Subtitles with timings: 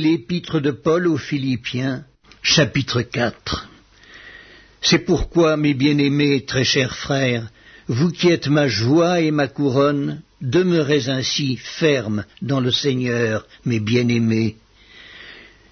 [0.00, 2.06] L'épître de Paul aux Philippiens,
[2.40, 3.68] chapitre 4.
[4.80, 7.50] C'est pourquoi, mes bien-aimés, très chers frères,
[7.86, 13.78] vous qui êtes ma joie et ma couronne, demeurez ainsi fermes dans le Seigneur, mes
[13.78, 14.56] bien-aimés.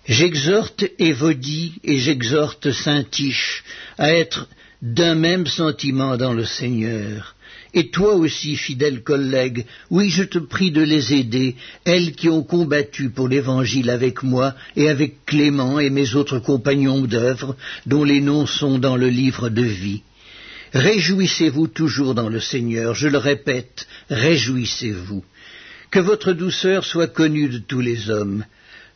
[0.04, 3.64] J'exhorte Évodie et j'exhorte Saint-Tiche
[3.96, 4.46] à être
[4.82, 7.34] d'un même sentiment dans le Seigneur.
[7.74, 11.54] Et toi aussi, fidèle collègue, oui, je te prie de les aider,
[11.84, 17.02] elles qui ont combattu pour l'Évangile avec moi et avec Clément et mes autres compagnons
[17.02, 20.02] d'œuvre, dont les noms sont dans le livre de vie.
[20.73, 25.24] Réjouissez-vous toujours dans le Seigneur, je le répète, réjouissez-vous.
[25.90, 28.45] Que votre douceur soit connue de tous les hommes.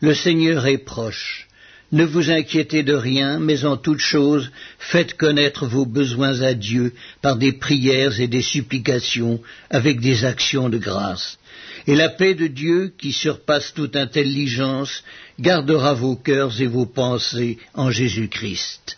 [0.01, 1.49] Le Seigneur est proche.
[1.93, 6.95] Ne vous inquiétez de rien, mais en toute chose, faites connaître vos besoins à Dieu
[7.21, 11.39] par des prières et des supplications, avec des actions de grâce.
[11.87, 15.05] Et la paix de Dieu, qui surpasse toute intelligence,
[15.39, 18.97] gardera vos cœurs et vos pensées en Jésus-Christ.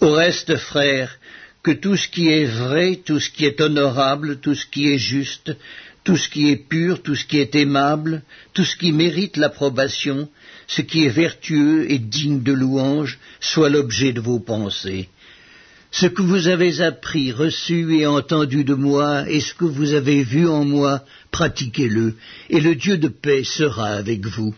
[0.00, 1.18] Au reste, frères,
[1.62, 4.98] que tout ce qui est vrai, tout ce qui est honorable, tout ce qui est
[4.98, 5.54] juste,
[6.04, 8.22] tout ce qui est pur, tout ce qui est aimable,
[8.54, 10.28] tout ce qui mérite l'approbation,
[10.66, 15.08] ce qui est vertueux et digne de louange, soit l'objet de vos pensées.
[15.90, 20.22] Ce que vous avez appris, reçu et entendu de moi, et ce que vous avez
[20.22, 22.14] vu en moi, pratiquez-le,
[22.50, 24.54] et le Dieu de paix sera avec vous.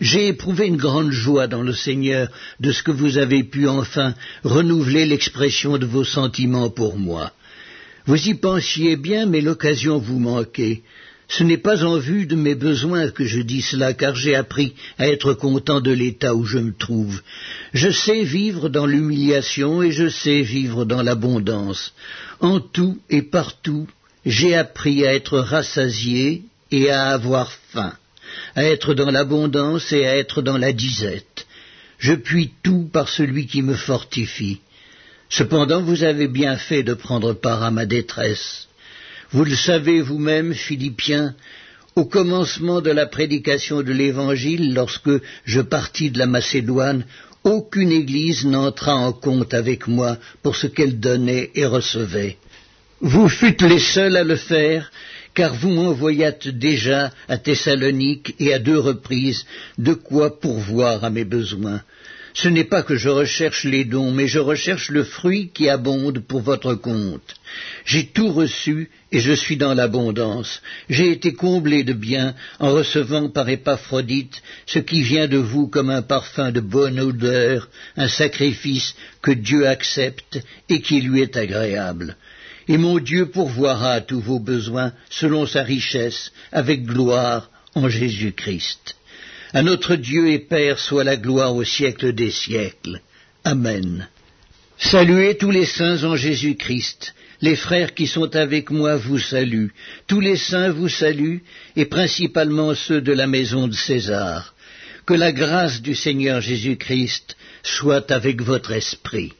[0.00, 2.28] J'ai éprouvé une grande joie dans le Seigneur
[2.60, 7.32] de ce que vous avez pu enfin renouveler l'expression de vos sentiments pour moi.
[8.06, 10.82] Vous y pensiez bien, mais l'occasion vous manquait.
[11.28, 14.74] Ce n'est pas en vue de mes besoins que je dis cela, car j'ai appris
[14.98, 17.22] à être content de l'état où je me trouve.
[17.72, 21.94] Je sais vivre dans l'humiliation et je sais vivre dans l'abondance.
[22.40, 23.86] En tout et partout,
[24.26, 27.94] j'ai appris à être rassasié et à avoir faim,
[28.54, 31.46] à être dans l'abondance et à être dans la disette.
[31.98, 34.60] Je puis tout par celui qui me fortifie.
[35.32, 38.68] Cependant, vous avez bien fait de prendre part à ma détresse.
[39.30, 41.34] Vous le savez vous-même, Philippiens,
[41.96, 45.10] au commencement de la prédication de l'Évangile, lorsque
[45.46, 47.06] je partis de la Macédoine,
[47.44, 52.36] aucune Église n'entra en compte avec moi pour ce qu'elle donnait et recevait.
[53.00, 54.92] Vous fûtes les seuls à le faire,
[55.34, 59.44] car vous m'envoyâtes déjà à Thessalonique et à deux reprises
[59.78, 61.82] de quoi pourvoir à mes besoins.
[62.34, 66.20] Ce n'est pas que je recherche les dons, mais je recherche le fruit qui abonde
[66.20, 67.34] pour votre compte.
[67.84, 70.62] J'ai tout reçu et je suis dans l'abondance.
[70.88, 75.90] J'ai été comblé de bien en recevant par Épaphrodite ce qui vient de vous comme
[75.90, 80.38] un parfum de bonne odeur, un sacrifice que Dieu accepte
[80.70, 82.16] et qui lui est agréable.
[82.68, 88.96] Et mon Dieu pourvoira à tous vos besoins selon sa richesse, avec gloire en Jésus-Christ.
[89.52, 93.00] À notre Dieu et Père soit la gloire au siècle des siècles.
[93.44, 94.08] Amen.
[94.78, 97.14] Saluez tous les saints en Jésus-Christ.
[97.40, 99.72] Les frères qui sont avec moi vous saluent.
[100.06, 101.42] Tous les saints vous saluent,
[101.76, 104.54] et principalement ceux de la maison de César.
[105.06, 109.32] Que la grâce du Seigneur Jésus-Christ soit avec votre esprit.